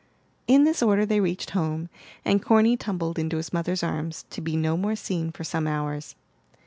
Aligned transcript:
In 0.47 0.63
this 0.63 0.81
order 0.81 1.05
they 1.05 1.19
reached 1.19 1.51
home, 1.51 1.87
and 2.25 2.41
Corny 2.41 2.75
tumbled 2.75 3.19
into 3.19 3.37
his 3.37 3.53
mother's 3.53 3.83
arms, 3.83 4.25
to 4.31 4.41
be 4.41 4.57
no 4.57 4.75
more 4.75 4.95
seen 4.95 5.31
for 5.31 5.43
some 5.43 5.67
hours. 5.67 6.15